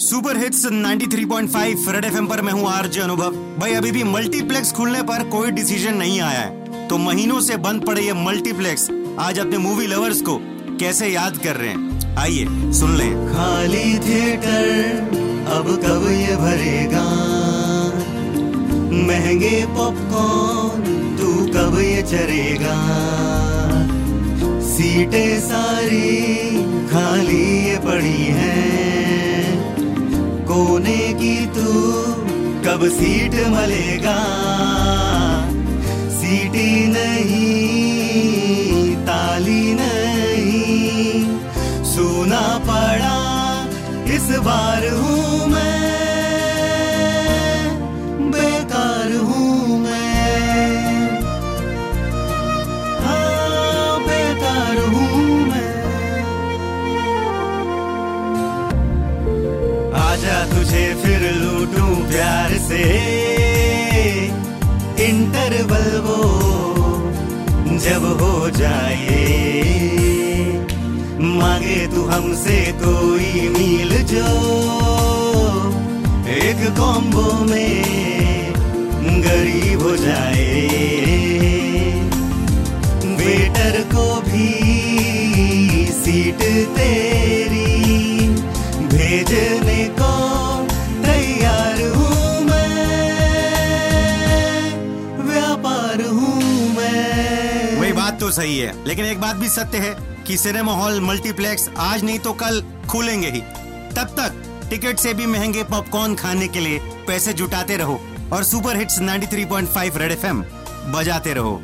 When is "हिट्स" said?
0.36-0.66, 108.76-109.00